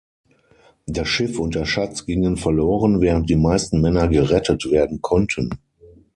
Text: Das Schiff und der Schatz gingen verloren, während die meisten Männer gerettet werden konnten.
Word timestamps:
Das 0.87 1.07
Schiff 1.07 1.37
und 1.37 1.53
der 1.53 1.65
Schatz 1.65 2.07
gingen 2.07 2.35
verloren, 2.35 3.01
während 3.01 3.29
die 3.29 3.35
meisten 3.35 3.81
Männer 3.81 4.07
gerettet 4.07 4.71
werden 4.71 4.99
konnten. 5.03 5.51